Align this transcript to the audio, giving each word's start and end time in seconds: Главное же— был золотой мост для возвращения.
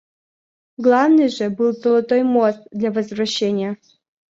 Главное 0.77 1.29
же— 1.29 1.49
был 1.51 1.73
золотой 1.73 2.23
мост 2.23 2.61
для 2.71 2.91
возвращения. 2.91 3.77